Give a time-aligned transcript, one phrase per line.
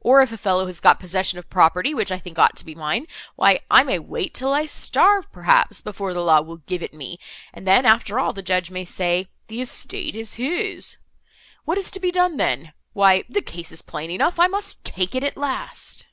[0.00, 2.76] Or, if a fellow has got possession of property, which I think ought to be
[2.76, 6.94] mine, why I may wait, till I starve, perhaps, before the law will give it
[6.94, 7.18] me,
[7.52, 10.98] and then, after all, the judge may say—the estate is his.
[11.64, 15.24] What is to be done then?—Why the case is plain enough, I must take it
[15.24, 16.06] at last."